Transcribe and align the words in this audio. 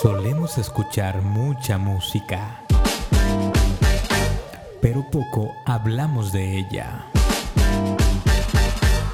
Solemos 0.00 0.56
escuchar 0.56 1.20
mucha 1.20 1.76
música, 1.76 2.64
pero 4.80 5.04
poco 5.10 5.52
hablamos 5.66 6.32
de 6.32 6.56
ella. 6.56 7.04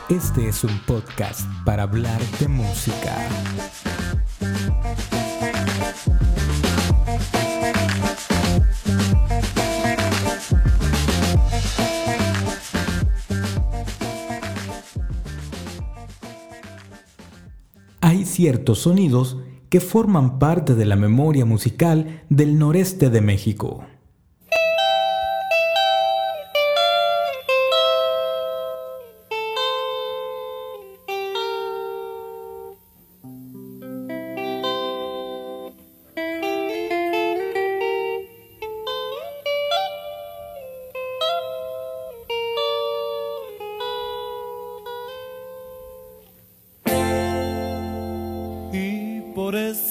Este 0.08 0.46
es 0.46 0.62
un 0.62 0.78
podcast 0.86 1.40
para 1.64 1.82
hablar 1.82 2.20
de 2.38 2.46
música. 2.46 3.16
Hay 18.00 18.24
ciertos 18.24 18.82
sonidos 18.82 19.36
que 19.68 19.80
forman 19.80 20.38
parte 20.38 20.74
de 20.74 20.84
la 20.84 20.96
memoria 20.96 21.44
musical 21.44 22.22
del 22.28 22.58
noreste 22.58 23.10
de 23.10 23.20
México. 23.20 23.84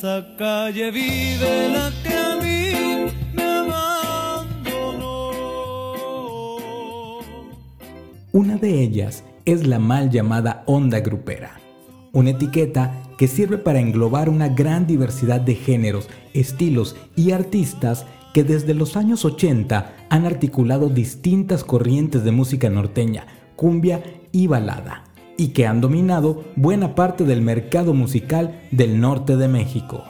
Esa 0.05 0.35
calle 0.37 0.91
vive 0.91 1.69
la 1.69 1.91
que 2.03 2.13
a 2.15 2.35
mí 2.35 3.11
me 3.33 3.43
abandonó. 3.43 5.31
Una 8.31 8.57
de 8.57 8.83
ellas 8.83 9.23
es 9.45 9.65
la 9.65 9.79
mal 9.79 10.11
llamada 10.11 10.61
onda 10.67 10.99
grupera, 10.99 11.59
una 12.13 12.29
etiqueta 12.29 13.01
que 13.17 13.27
sirve 13.27 13.57
para 13.57 13.79
englobar 13.79 14.29
una 14.29 14.47
gran 14.47 14.85
diversidad 14.85 15.41
de 15.41 15.55
géneros, 15.55 16.07
estilos 16.35 16.95
y 17.15 17.31
artistas 17.31 18.05
que 18.31 18.43
desde 18.43 18.75
los 18.75 18.97
años 18.97 19.25
80 19.25 19.91
han 20.09 20.25
articulado 20.27 20.89
distintas 20.89 21.63
corrientes 21.63 22.23
de 22.23 22.31
música 22.31 22.69
norteña, 22.69 23.25
cumbia 23.55 24.03
y 24.31 24.45
balada 24.45 25.14
y 25.37 25.49
que 25.49 25.67
han 25.67 25.81
dominado 25.81 26.43
buena 26.55 26.95
parte 26.95 27.23
del 27.23 27.41
mercado 27.41 27.93
musical 27.93 28.61
del 28.71 28.99
norte 28.99 29.37
de 29.37 29.47
México. 29.47 30.03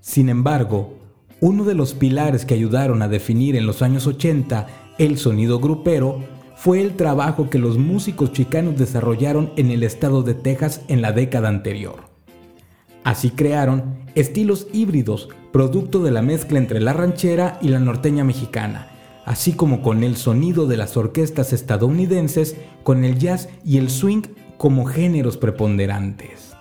Sin 0.00 0.28
embargo, 0.28 0.98
uno 1.40 1.64
de 1.64 1.74
los 1.74 1.94
pilares 1.94 2.44
que 2.44 2.54
ayudaron 2.54 3.02
a 3.02 3.08
definir 3.08 3.56
en 3.56 3.66
los 3.66 3.82
años 3.82 4.06
80 4.06 4.66
el 4.98 5.18
sonido 5.18 5.58
grupero 5.58 6.22
fue 6.54 6.80
el 6.80 6.96
trabajo 6.96 7.50
que 7.50 7.58
los 7.58 7.78
músicos 7.78 8.32
chicanos 8.32 8.78
desarrollaron 8.78 9.52
en 9.56 9.70
el 9.70 9.82
estado 9.82 10.22
de 10.22 10.34
Texas 10.34 10.82
en 10.88 11.02
la 11.02 11.12
década 11.12 11.48
anterior. 11.48 12.04
Así 13.04 13.30
crearon 13.30 13.96
estilos 14.14 14.68
híbridos, 14.72 15.28
producto 15.50 16.02
de 16.02 16.12
la 16.12 16.22
mezcla 16.22 16.58
entre 16.58 16.80
la 16.80 16.92
ranchera 16.92 17.58
y 17.60 17.68
la 17.68 17.80
norteña 17.80 18.22
mexicana, 18.22 18.91
así 19.24 19.52
como 19.52 19.82
con 19.82 20.04
el 20.04 20.16
sonido 20.16 20.66
de 20.66 20.76
las 20.76 20.96
orquestas 20.96 21.52
estadounidenses, 21.52 22.56
con 22.82 23.04
el 23.04 23.18
jazz 23.18 23.48
y 23.64 23.78
el 23.78 23.90
swing 23.90 24.22
como 24.56 24.84
géneros 24.84 25.36
preponderantes. 25.36 26.51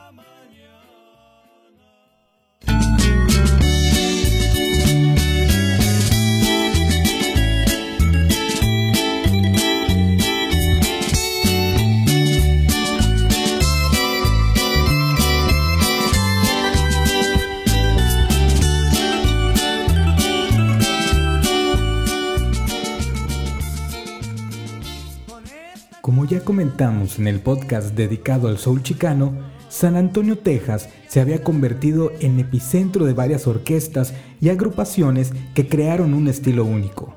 En 26.81 27.27
el 27.27 27.41
podcast 27.41 27.93
dedicado 27.93 28.47
al 28.47 28.57
soul 28.57 28.81
chicano, 28.81 29.33
San 29.69 29.95
Antonio, 29.95 30.39
Texas 30.39 30.89
se 31.07 31.21
había 31.21 31.43
convertido 31.43 32.11
en 32.21 32.39
epicentro 32.39 33.05
de 33.05 33.13
varias 33.13 33.45
orquestas 33.45 34.15
y 34.39 34.49
agrupaciones 34.49 35.31
que 35.53 35.67
crearon 35.67 36.15
un 36.15 36.27
estilo 36.27 36.65
único. 36.65 37.13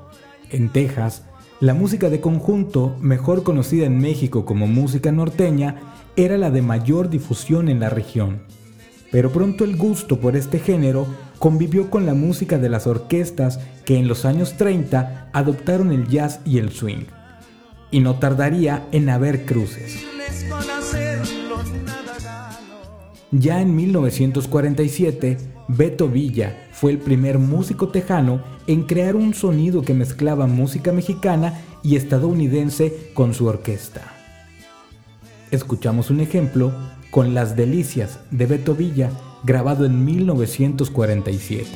En 0.51 0.69
Texas, 0.71 1.23
la 1.59 1.73
música 1.73 2.11
de 2.11 2.21
conjunto, 2.21 2.95
mejor 3.01 3.41
conocida 3.41 3.87
en 3.87 3.97
México 3.97 4.45
como 4.45 4.67
música 4.67 5.11
norteña, 5.11 5.81
era 6.15 6.37
la 6.37 6.51
de 6.51 6.61
mayor 6.61 7.09
difusión 7.09 7.67
en 7.67 7.79
la 7.79 7.89
región. 7.89 8.43
Pero 9.11 9.31
pronto 9.31 9.63
el 9.63 9.77
gusto 9.77 10.19
por 10.19 10.35
este 10.35 10.59
género 10.59 11.07
convivió 11.39 11.89
con 11.89 12.05
la 12.05 12.13
música 12.13 12.59
de 12.59 12.69
las 12.69 12.85
orquestas 12.85 13.59
que 13.83 13.97
en 13.97 14.07
los 14.07 14.25
años 14.25 14.57
30 14.57 15.31
adoptaron 15.33 15.91
el 15.91 16.07
jazz 16.07 16.39
y 16.45 16.59
el 16.59 16.71
swing 16.71 17.05
y 17.95 18.01
no 18.01 18.15
tardaría 18.15 18.89
en 18.91 19.07
haber 19.07 19.45
cruces. 19.45 20.03
Ya 23.31 23.61
en 23.61 23.73
1947, 23.73 25.37
Beto 25.69 26.09
Villa 26.09 26.67
fue 26.73 26.91
el 26.91 26.97
primer 26.97 27.39
músico 27.39 27.87
tejano 27.87 28.43
en 28.67 28.83
crear 28.83 29.15
un 29.15 29.33
sonido 29.33 29.81
que 29.81 29.93
mezclaba 29.93 30.45
música 30.45 30.91
mexicana 30.91 31.61
y 31.83 31.95
estadounidense 31.95 33.11
con 33.13 33.33
su 33.33 33.45
orquesta. 33.45 34.01
Escuchamos 35.51 36.09
un 36.09 36.19
ejemplo 36.19 36.73
con 37.11 37.33
Las 37.33 37.55
Delicias 37.55 38.19
de 38.29 38.45
Beto 38.45 38.75
Villa, 38.75 39.09
grabado 39.45 39.85
en 39.85 40.03
1947. 40.03 41.69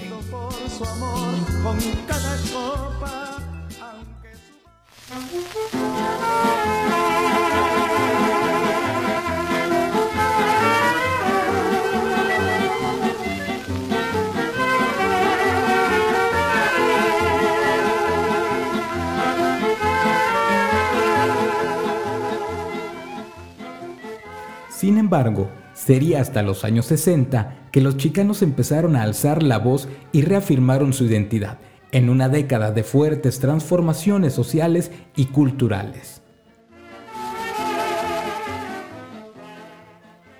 Embargo, 25.09 25.49
sería 25.73 26.21
hasta 26.21 26.43
los 26.43 26.63
años 26.63 26.85
60 26.85 27.69
que 27.71 27.81
los 27.81 27.97
chicanos 27.97 28.43
empezaron 28.43 28.95
a 28.95 29.01
alzar 29.01 29.41
la 29.41 29.57
voz 29.57 29.87
y 30.11 30.21
reafirmaron 30.21 30.93
su 30.93 31.05
identidad, 31.05 31.57
en 31.91 32.11
una 32.11 32.29
década 32.29 32.71
de 32.71 32.83
fuertes 32.83 33.39
transformaciones 33.39 34.33
sociales 34.33 34.91
y 35.15 35.25
culturales. 35.25 36.21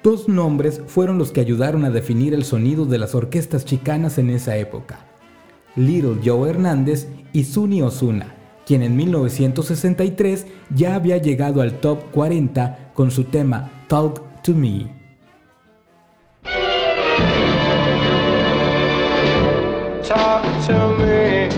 Dos 0.03 0.29
nombres 0.29 0.83
fueron 0.85 1.17
los 1.17 1.31
que 1.31 1.41
ayudaron 1.41 1.83
a 1.83 1.89
definir 1.89 2.35
el 2.35 2.45
sonido 2.45 2.85
de 2.85 2.99
las 2.99 3.15
orquestas 3.15 3.65
chicanas 3.65 4.19
en 4.19 4.29
esa 4.29 4.55
época. 4.55 4.99
Little 5.75 6.17
Joe 6.23 6.47
Hernández 6.47 7.07
y 7.33 7.45
Sunny 7.45 7.81
Osuna, 7.81 8.35
quien 8.67 8.83
en 8.83 8.95
1963 8.95 10.45
ya 10.75 10.93
había 10.93 11.17
llegado 11.17 11.61
al 11.61 11.79
top 11.79 12.11
40 12.11 12.91
con 12.93 13.09
su 13.09 13.23
tema 13.23 13.71
Talk 13.87 14.28
to 14.43 14.53
me. 14.53 14.87
Talk 20.03 20.43
to 20.67 20.77
me. 20.97 21.49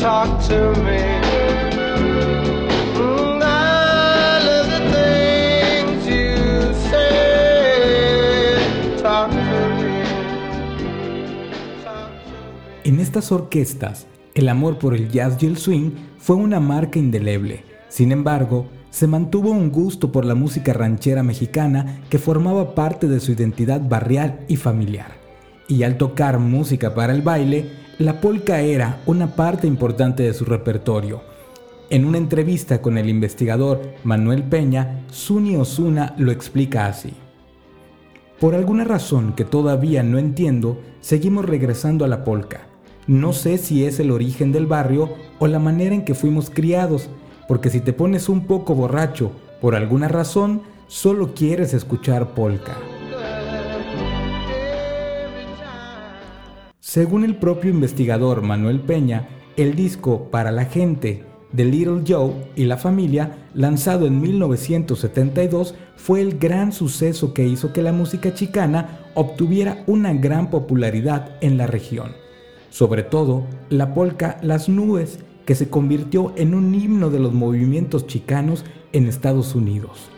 Talk 0.00 0.42
to 0.48 0.74
me. 0.82 1.00
I 3.42 4.38
love 4.44 4.68
the 4.74 4.80
things 4.94 6.06
you 6.06 6.74
say. 6.90 8.56
Talk 9.00 9.30
to 9.30 9.36
me. 9.80 10.02
Talk 11.84 12.10
to 12.24 12.30
me. 12.30 12.84
En 12.84 13.00
estas 13.00 13.32
orquestas, 13.32 14.06
el 14.34 14.48
amor 14.48 14.78
por 14.78 14.94
el 14.94 15.08
jazz 15.10 15.42
y 15.42 15.46
el 15.46 15.56
swing 15.56 15.92
fue 16.18 16.36
una 16.36 16.60
marca 16.60 16.98
indeleble. 16.98 17.64
Sin 17.88 18.12
embargo, 18.12 18.66
se 18.90 19.06
mantuvo 19.06 19.50
un 19.50 19.70
gusto 19.70 20.12
por 20.12 20.24
la 20.24 20.34
música 20.34 20.72
ranchera 20.72 21.22
mexicana 21.22 22.00
que 22.10 22.18
formaba 22.18 22.74
parte 22.74 23.08
de 23.08 23.20
su 23.20 23.32
identidad 23.32 23.80
barrial 23.80 24.40
y 24.48 24.56
familiar. 24.56 25.12
Y 25.68 25.84
al 25.84 25.96
tocar 25.96 26.38
música 26.40 26.94
para 26.94 27.12
el 27.12 27.22
baile, 27.22 27.70
la 27.98 28.20
polka 28.20 28.60
era 28.60 29.00
una 29.06 29.36
parte 29.36 29.66
importante 29.66 30.24
de 30.24 30.34
su 30.34 30.44
repertorio. 30.44 31.22
En 31.90 32.04
una 32.04 32.18
entrevista 32.18 32.82
con 32.82 32.98
el 32.98 33.08
investigador 33.08 33.80
Manuel 34.04 34.42
Peña, 34.42 35.04
Suni 35.10 35.56
Osuna 35.56 36.14
lo 36.18 36.32
explica 36.32 36.86
así. 36.86 37.12
Por 38.40 38.54
alguna 38.54 38.84
razón 38.84 39.34
que 39.34 39.44
todavía 39.44 40.02
no 40.02 40.18
entiendo, 40.18 40.80
seguimos 41.00 41.44
regresando 41.44 42.04
a 42.04 42.08
la 42.08 42.24
polca. 42.24 42.62
No 43.06 43.32
sé 43.32 43.58
si 43.58 43.84
es 43.84 44.00
el 44.00 44.10
origen 44.10 44.50
del 44.50 44.66
barrio 44.66 45.10
o 45.38 45.46
la 45.46 45.58
manera 45.58 45.94
en 45.94 46.04
que 46.04 46.14
fuimos 46.14 46.48
criados, 46.48 47.10
porque 47.50 47.68
si 47.68 47.80
te 47.80 47.92
pones 47.92 48.28
un 48.28 48.46
poco 48.46 48.76
borracho 48.76 49.32
por 49.60 49.74
alguna 49.74 50.06
razón, 50.06 50.62
solo 50.86 51.34
quieres 51.34 51.74
escuchar 51.74 52.28
polka. 52.28 52.76
Según 56.78 57.24
el 57.24 57.34
propio 57.34 57.72
investigador 57.72 58.42
Manuel 58.42 58.78
Peña, 58.78 59.30
el 59.56 59.74
disco 59.74 60.30
Para 60.30 60.52
la 60.52 60.66
gente 60.66 61.24
de 61.50 61.64
Little 61.64 62.04
Joe 62.06 62.34
y 62.54 62.66
la 62.66 62.76
familia, 62.76 63.48
lanzado 63.52 64.06
en 64.06 64.20
1972, 64.20 65.74
fue 65.96 66.20
el 66.20 66.38
gran 66.38 66.70
suceso 66.70 67.34
que 67.34 67.48
hizo 67.48 67.72
que 67.72 67.82
la 67.82 67.90
música 67.90 68.32
chicana 68.32 69.00
obtuviera 69.16 69.82
una 69.88 70.12
gran 70.12 70.50
popularidad 70.50 71.32
en 71.40 71.58
la 71.58 71.66
región. 71.66 72.12
Sobre 72.70 73.02
todo, 73.02 73.44
la 73.70 73.92
polka 73.92 74.38
Las 74.40 74.68
Nubes, 74.68 75.18
que 75.50 75.56
se 75.56 75.68
convirtió 75.68 76.32
en 76.36 76.54
un 76.54 76.72
himno 76.76 77.10
de 77.10 77.18
los 77.18 77.32
movimientos 77.32 78.06
chicanos 78.06 78.64
en 78.92 79.08
Estados 79.08 79.56
Unidos. 79.56 80.08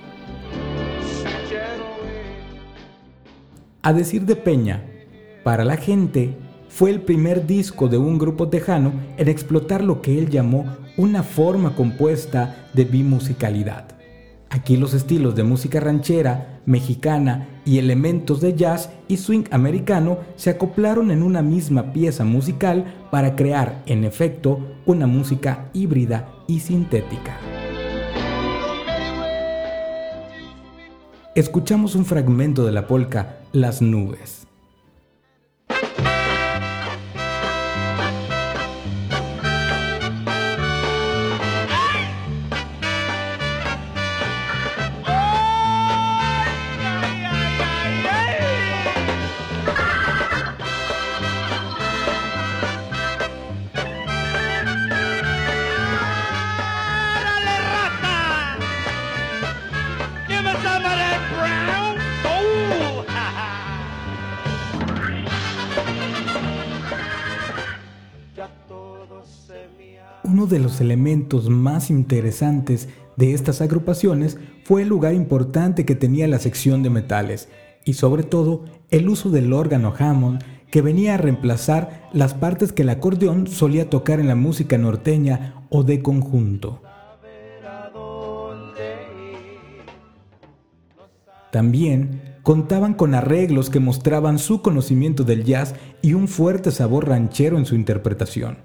A 3.81 3.95
decir 3.95 4.27
de 4.27 4.37
Peña, 4.37 4.85
para 5.43 5.65
la 5.65 5.79
gente 5.79 6.37
fue 6.69 6.91
el 6.91 7.01
primer 7.01 7.47
disco 7.47 7.89
de 7.89 7.97
un 7.97 8.19
grupo 8.19 8.51
tejano 8.51 8.93
en 9.17 9.29
explotar 9.29 9.83
lo 9.83 10.03
que 10.03 10.19
él 10.19 10.29
llamó 10.29 10.67
una 10.99 11.23
forma 11.23 11.75
compuesta 11.75 12.69
de 12.75 12.85
bimusicalidad. 12.85 14.02
Aquí 14.53 14.77
los 14.77 14.93
estilos 14.93 15.35
de 15.35 15.45
música 15.45 15.81
ranchera, 15.81 16.61
mexicana 16.67 17.49
y 17.65 17.79
elementos 17.79 18.43
de 18.43 18.55
jazz 18.55 18.91
y 19.09 19.17
swing 19.17 19.45
americano 19.51 20.19
se 20.37 20.51
acoplaron 20.51 21.11
en 21.11 21.23
una 21.23 21.41
misma 21.41 21.95
pieza 21.95 22.23
musical 22.25 22.85
para 23.11 23.35
crear, 23.35 23.83
en 23.87 24.05
efecto, 24.05 24.61
una 24.85 25.07
música 25.07 25.71
híbrida 25.73 26.29
y 26.47 26.61
sintética. 26.61 27.39
Escuchamos 31.35 31.95
un 31.95 32.05
fragmento 32.05 32.67
de 32.67 32.73
la 32.73 32.87
polca 32.87 33.39
Las 33.53 33.81
nubes. 33.81 34.42
De 70.53 70.61
los 70.61 70.81
elementos 70.81 71.49
más 71.49 71.91
interesantes 71.91 72.89
de 73.17 73.35
estas 73.35 73.61
agrupaciones 73.61 74.39
fue 74.65 74.83
el 74.83 74.89
lugar 74.89 75.15
importante 75.15 75.85
que 75.85 75.97
tenía 75.97 76.29
la 76.29 76.39
sección 76.39 76.85
de 76.85 76.91
metales 76.91 77.49
y 77.85 77.95
sobre 77.95 78.23
todo 78.23 78.65
el 78.91 79.09
uso 79.09 79.31
del 79.31 79.53
órgano 79.53 79.93
Hammond 79.99 80.43
que 80.71 80.83
venía 80.83 81.15
a 81.15 81.19
reemplazar 81.19 82.09
las 82.13 82.35
partes 82.35 82.73
que 82.73 82.83
el 82.83 82.91
acordeón 82.91 83.47
solía 83.47 83.91
tocar 83.91 84.21
en 84.21 84.29
la 84.29 84.37
música 84.37 84.79
norteña 84.79 85.67
o 85.69 85.83
de 85.83 86.01
conjunto. 86.01 86.81
También 91.51 92.39
contaban 92.43 92.95
con 92.95 93.15
arreglos 93.15 93.69
que 93.69 93.81
mostraban 93.81 94.39
su 94.39 94.63
conocimiento 94.63 95.25
del 95.25 95.45
jazz 95.45 95.75
y 96.01 96.15
un 96.15 96.27
fuerte 96.27 96.71
sabor 96.71 97.09
ranchero 97.09 97.59
en 97.59 97.67
su 97.67 97.75
interpretación. 97.75 98.59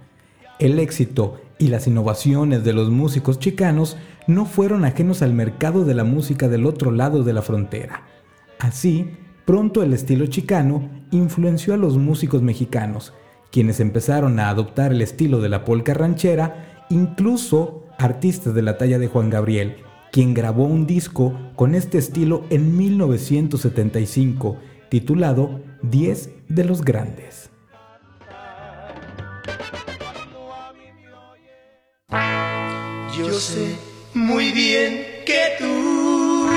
El 0.59 0.79
éxito 0.79 1.41
y 1.59 1.67
las 1.67 1.87
innovaciones 1.87 2.63
de 2.63 2.73
los 2.73 2.89
músicos 2.89 3.39
chicanos 3.39 3.97
no 4.27 4.45
fueron 4.45 4.85
ajenos 4.85 5.21
al 5.21 5.33
mercado 5.33 5.85
de 5.85 5.93
la 5.93 6.03
música 6.03 6.47
del 6.47 6.65
otro 6.65 6.91
lado 6.91 7.23
de 7.23 7.33
la 7.33 7.41
frontera. 7.41 8.03
Así, 8.59 9.11
pronto 9.45 9.83
el 9.83 9.93
estilo 9.93 10.27
chicano 10.27 10.89
influenció 11.11 11.73
a 11.73 11.77
los 11.77 11.97
músicos 11.97 12.41
mexicanos, 12.41 13.13
quienes 13.51 13.79
empezaron 13.79 14.39
a 14.39 14.49
adoptar 14.49 14.91
el 14.91 15.01
estilo 15.01 15.39
de 15.39 15.49
la 15.49 15.63
polca 15.63 15.93
ranchera, 15.93 16.85
incluso 16.89 17.85
artistas 17.97 18.53
de 18.53 18.61
la 18.61 18.77
talla 18.77 18.99
de 18.99 19.07
Juan 19.07 19.29
Gabriel, 19.29 19.77
quien 20.11 20.33
grabó 20.33 20.65
un 20.65 20.85
disco 20.85 21.37
con 21.55 21.75
este 21.75 21.97
estilo 21.97 22.43
en 22.49 22.77
1975, 22.77 24.57
titulado 24.89 25.61
Diez 25.81 26.31
de 26.49 26.63
los 26.63 26.83
Grandes. 26.83 27.49
Yo 33.37 33.41
sé 33.41 33.77
muy 34.15 34.51
bien 34.51 35.21
que 35.23 35.57
tú 35.59 36.49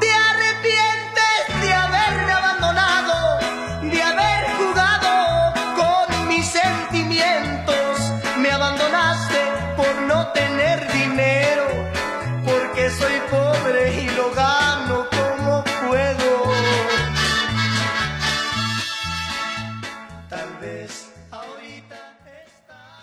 te 0.00 0.10
arrepientes 0.10 1.60
de 1.60 1.74
haberme 1.74 2.32
abandonado, 2.32 3.38
de 3.82 4.02
haber 4.02 4.44
jugado 4.56 5.52
con 5.76 6.28
mis 6.28 6.46
sentimientos. 6.46 7.98
Me 8.38 8.50
abandonaste 8.50 9.36
por 9.76 9.94
no 10.08 10.28
tener 10.28 10.90
dinero, 10.90 11.66
porque 12.46 12.88
soy 12.88 13.20
pobre 13.30 14.02
y 14.02 14.06
lo 14.16 14.34
gano 14.34 15.06
como 15.10 15.64
puedo. 15.86 16.30
Tal 20.30 20.48
vez 20.62 21.12
ahorita 21.30 22.16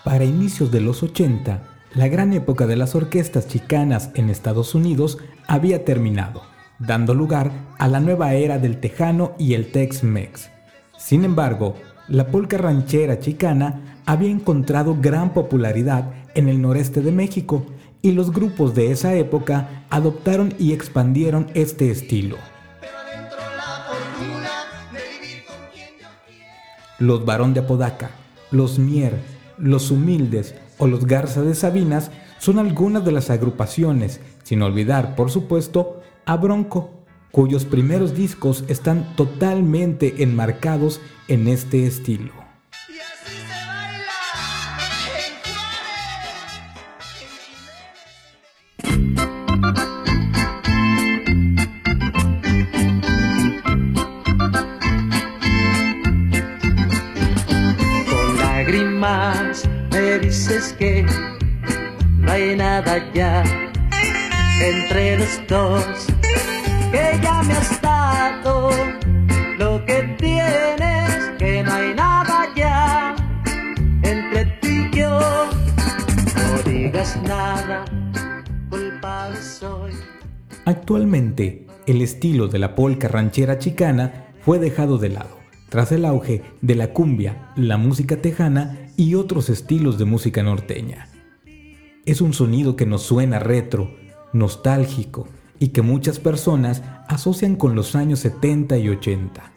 Para 0.04 0.26
inicios 0.26 0.72
de 0.72 0.82
los 0.82 1.04
80, 1.04 1.74
la 1.96 2.08
gran 2.08 2.34
época 2.34 2.66
de 2.66 2.76
las 2.76 2.96
orquestas 2.96 3.48
chicanas 3.48 4.10
en 4.16 4.30
Estados 4.30 4.74
Unidos 4.74 5.20
había 5.48 5.86
terminado, 5.86 6.42
dando 6.80 7.14
lugar 7.14 7.52
a 7.78 7.88
la 7.88 8.00
nueva 8.00 8.34
era 8.34 8.58
del 8.58 8.80
tejano 8.80 9.34
y 9.38 9.54
el 9.54 9.72
Tex-Mex. 9.72 10.50
Sin 10.98 11.24
embargo, 11.24 11.76
la 12.08 12.28
polca 12.28 12.58
ranchera 12.58 13.20
chicana 13.20 14.00
había 14.06 14.32
encontrado 14.32 14.98
gran 15.00 15.34
popularidad 15.34 16.12
en 16.34 16.50
el 16.50 16.62
noreste 16.62 17.02
de 17.02 17.12
México 17.12 17.66
y 18.02 18.12
los 18.12 18.32
grupos 18.32 18.74
de 18.74 18.92
esa 18.92 19.14
época 19.14 19.86
adoptaron 19.90 20.54
y 20.58 20.74
expandieron 20.74 21.48
este 21.54 21.92
estilo. 21.92 22.38
Los 26.98 27.24
Barón 27.24 27.54
de 27.54 27.60
Apodaca, 27.60 28.12
los 28.50 28.80
Mier, 28.80 29.20
los 29.58 29.92
Humildes 29.92 30.56
o 30.84 30.88
los 30.88 31.06
Garza 31.06 31.42
de 31.42 31.56
Sabinas 31.56 32.12
son 32.40 32.60
algunas 32.60 33.06
de 33.06 33.14
las 33.14 33.30
agrupaciones, 33.30 34.20
sin 34.44 34.62
olvidar, 34.62 35.16
por 35.16 35.32
supuesto, 35.32 36.02
a 36.26 36.36
Bronco, 36.36 36.92
cuyos 37.32 37.64
primeros 37.64 38.16
discos 38.16 38.66
están 38.68 39.16
totalmente 39.16 40.22
enmarcados 40.24 41.00
en 41.30 41.48
este 41.48 41.88
estilo. 41.88 42.43
Actualmente, 80.66 81.68
el 81.88 82.02
estilo 82.02 82.48
de 82.48 82.58
la 82.58 82.74
polca 82.74 83.10
ranchera 83.10 83.60
chicana 83.60 84.28
fue 84.40 84.60
dejado 84.60 84.98
de 84.98 85.10
lado, 85.10 85.38
tras 85.68 85.92
el 85.92 86.06
auge 86.06 86.42
de 86.62 86.76
la 86.76 86.94
cumbia, 86.94 87.52
la 87.58 87.76
música 87.76 88.22
tejana 88.22 88.88
y 88.96 89.16
otros 89.16 89.50
estilos 89.50 89.98
de 89.98 90.06
música 90.06 90.42
norteña. 90.42 91.10
es 92.06 92.22
un 92.22 92.34
sonido 92.34 92.76
que 92.76 92.86
nos 92.86 93.02
suena 93.02 93.40
retro, 93.40 93.94
nostálgico 94.32 95.28
y 95.60 95.70
que 95.70 95.82
muchas 95.82 96.20
personas 96.20 96.82
asocian 97.08 97.56
con 97.56 97.76
los 97.76 97.96
años 97.96 98.20
70 98.20 98.78
y 98.78 98.90
80. 98.90 99.52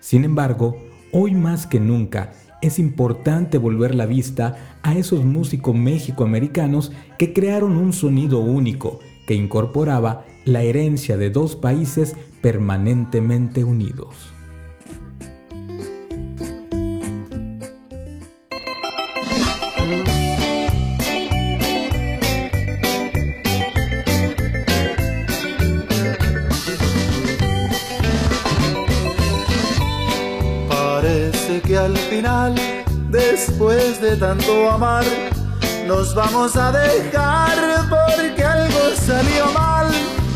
Sin 0.00 0.24
embargo, 0.24 0.76
hoy 1.12 1.34
más 1.34 1.66
que 1.66 1.78
nunca 1.78 2.32
es 2.62 2.78
importante 2.78 3.58
volver 3.58 3.94
la 3.94 4.06
vista 4.06 4.78
a 4.82 4.94
esos 4.94 5.24
músicos 5.24 5.74
mexicoamericanos 5.74 6.92
que 7.18 7.32
crearon 7.32 7.76
un 7.76 7.92
sonido 7.92 8.40
único 8.40 9.00
que 9.26 9.34
incorporaba 9.34 10.24
la 10.44 10.62
herencia 10.62 11.16
de 11.16 11.30
dos 11.30 11.56
países 11.56 12.14
permanentemente 12.40 13.64
unidos. 13.64 14.32
Parece 30.68 31.60
que 31.60 31.76
al 31.76 31.96
final, 31.96 32.54
después 33.10 34.00
de 34.00 34.16
tanto 34.16 34.70
amar, 34.70 35.04
nos 35.86 36.14
vamos 36.14 36.56
a 36.56 36.72
dejar 36.72 37.88
porque 37.88 38.44
algo 38.44 38.96
salió 38.96 39.46
mal. 39.52 39.71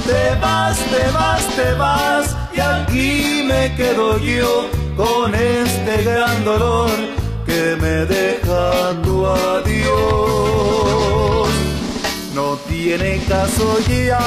Te 0.07 0.35
vas, 0.41 0.79
te 0.79 1.11
vas, 1.11 1.47
te 1.57 1.73
vas 1.75 2.37
y 2.55 2.61
aquí 2.61 3.43
me 3.45 3.75
quedo 3.75 4.19
yo 4.19 4.69
con 4.97 5.35
este 5.35 6.05
gran 6.05 6.45
dolor 6.45 6.91
que 7.45 7.77
me 7.81 8.07
deja 8.07 8.93
tu 9.03 9.27
adiós. 9.27 9.89
No 12.35 12.57
tiene 12.69 13.21
caso 13.29 13.79
ya 13.89 14.21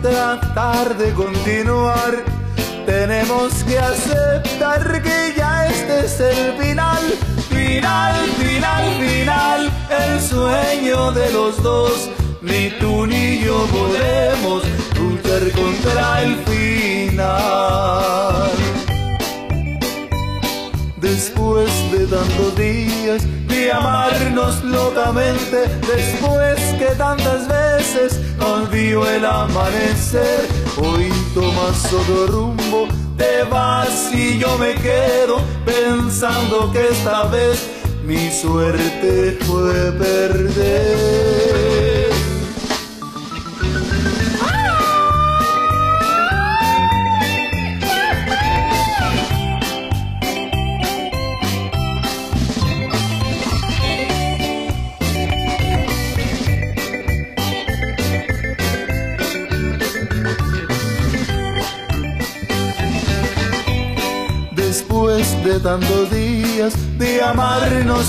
tratar 0.00 0.96
de 0.96 1.12
continuar. 1.12 2.24
Tenemos 2.86 3.52
que 3.64 3.78
aceptar 3.78 5.02
que 5.02 5.34
ya 5.36 5.66
este 5.66 6.06
es 6.06 6.18
el 6.20 6.54
final, 6.58 7.04
final, 7.50 8.14
final, 8.38 8.84
final, 9.00 9.70
el 9.90 10.20
sueño 10.22 11.12
de 11.12 11.30
los 11.30 11.62
dos. 11.62 12.08
Ni 12.40 12.70
tú 12.78 13.06
ni 13.06 13.40
yo 13.40 13.66
podemos 13.66 14.62
luchar 14.98 15.50
contra 15.52 16.22
el 16.22 16.36
final. 16.46 17.26
Después 21.00 21.70
de 21.92 22.06
tantos 22.06 22.56
días 22.56 23.22
de 23.48 23.72
amarnos 23.72 24.62
locamente, 24.64 25.68
después 25.86 26.58
que 26.78 26.94
tantas 26.96 27.46
veces 27.48 28.20
nos 28.38 28.70
vio 28.70 29.08
el 29.08 29.24
amanecer, 29.24 30.46
hoy 30.76 31.12
tomas 31.34 31.92
otro 31.92 32.26
rumbo, 32.26 32.88
te 33.16 33.44
vas 33.44 34.10
y 34.12 34.38
yo 34.38 34.58
me 34.58 34.74
quedo 34.74 35.40
pensando 35.64 36.70
que 36.72 36.88
esta 36.88 37.24
vez 37.24 37.66
mi 38.04 38.30
suerte 38.30 39.38
fue 39.46 39.92
perder. 39.92 41.75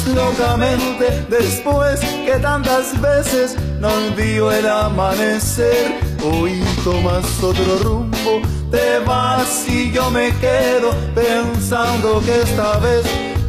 Locamente, 0.07 1.25
después 1.29 2.01
que 2.25 2.37
tantas 2.41 2.99
veces 2.99 3.55
nos 3.79 4.15
vio 4.17 4.51
el 4.51 4.67
amanecer, 4.67 5.97
hoy 6.25 6.61
tomas 6.83 7.25
otro 7.41 7.77
rumbo, 7.81 8.41
te 8.69 8.99
vas 9.05 9.65
y 9.69 9.91
yo 9.93 10.11
me 10.11 10.31
quedo 10.39 10.91
pensando 11.15 12.21
que 12.25 12.41
esta 12.41 12.77
vez 12.79 13.05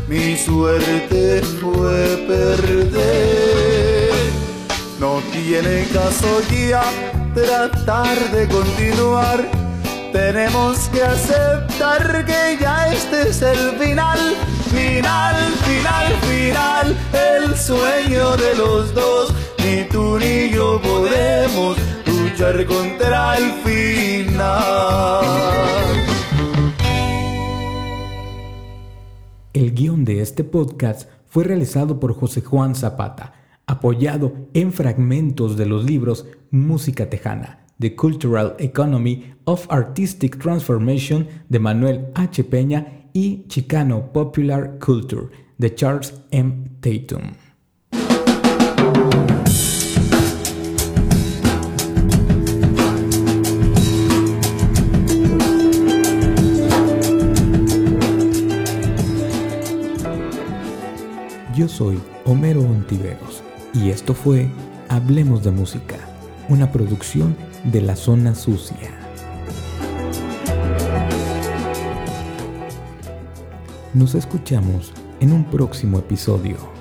mi 0.06 0.36
suerte 0.36 1.42
fue 1.60 2.24
perder. 2.28 4.12
No 5.00 5.20
tiene 5.32 5.86
caso 5.92 6.40
ya 6.50 6.84
tratar 7.34 8.16
de 8.30 8.46
continuar. 8.46 9.44
Tenemos 10.12 10.88
que 10.88 11.02
aceptar 11.02 12.24
que 12.24 12.58
ya 12.60 12.92
este 12.92 13.28
es 13.28 13.42
el 13.42 13.76
final, 13.78 14.18
el 16.52 17.56
sueño 17.56 18.36
de 18.36 18.56
los 18.56 18.94
dos. 18.94 19.34
Ni 19.64 19.84
tú 19.88 20.18
ni 20.18 20.50
yo 20.50 20.80
podemos 20.80 21.76
luchar 22.06 22.64
contra 22.66 23.36
el 23.36 23.52
final. 23.62 25.24
El 29.52 29.74
guion 29.74 30.04
de 30.04 30.20
este 30.20 30.44
podcast 30.44 31.10
fue 31.26 31.44
realizado 31.44 32.00
por 32.00 32.14
José 32.14 32.40
Juan 32.40 32.74
Zapata, 32.74 33.34
apoyado 33.66 34.32
en 34.54 34.72
fragmentos 34.72 35.56
de 35.56 35.66
los 35.66 35.84
libros 35.84 36.26
Música 36.50 37.10
Tejana, 37.10 37.66
The 37.78 37.94
Cultural 37.94 38.54
Economy 38.58 39.34
of 39.44 39.66
Artistic 39.68 40.38
Transformation 40.38 41.26
de 41.48 41.58
Manuel 41.58 42.06
H. 42.14 42.44
Peña 42.44 43.10
y 43.12 43.46
Chicano 43.48 44.12
Popular 44.12 44.78
Culture 44.78 45.47
de 45.58 45.74
Charles 45.74 46.14
M. 46.30 46.70
Tatum. 46.80 47.34
Yo 61.54 61.66
soy 61.66 62.00
Homero 62.24 62.60
Ontiveros 62.60 63.42
y 63.74 63.90
esto 63.90 64.14
fue 64.14 64.48
Hablemos 64.88 65.42
de 65.42 65.50
Música, 65.50 65.96
una 66.48 66.70
producción 66.70 67.36
de 67.64 67.80
la 67.80 67.96
zona 67.96 68.36
sucia. 68.36 68.92
Nos 73.92 74.14
escuchamos 74.14 74.92
en 75.20 75.32
un 75.32 75.44
próximo 75.44 75.98
episodio. 75.98 76.77